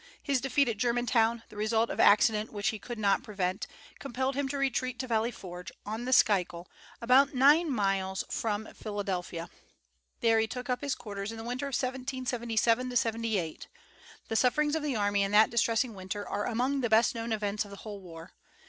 His 0.23 0.41
defeat 0.41 0.67
at 0.67 0.77
Germantown, 0.77 1.43
the 1.49 1.55
result 1.55 1.91
of 1.91 1.99
accident 1.99 2.51
which 2.51 2.69
he 2.69 2.79
could 2.79 2.97
not 2.97 3.21
prevent, 3.21 3.67
compelled 3.99 4.33
him 4.33 4.47
to 4.49 4.57
retreat 4.57 4.97
to 4.97 5.05
Valley 5.07 5.29
Forge, 5.29 5.71
on 5.85 6.05
the 6.05 6.11
Schuylkill, 6.11 6.67
about 7.01 7.35
nine 7.35 7.71
miles 7.71 8.23
from 8.27 8.67
Philadelphia. 8.73 9.47
There 10.21 10.39
he 10.39 10.47
took 10.47 10.71
up 10.71 10.81
his 10.81 10.95
quarters 10.95 11.29
in 11.31 11.37
the 11.37 11.43
winter 11.43 11.67
of 11.67 11.75
1777 11.75 12.95
78. 12.97 13.67
The 14.27 14.35
sufferings 14.35 14.75
of 14.75 14.81
the 14.81 14.95
army 14.95 15.21
in 15.21 15.29
that 15.33 15.51
distressing 15.51 15.93
winter 15.93 16.27
are 16.27 16.47
among 16.47 16.81
the 16.81 16.89
best 16.89 17.13
known 17.13 17.31
events 17.31 17.63
of 17.63 17.69
the 17.69 17.77
whole 17.85 17.99
war. 18.01 18.31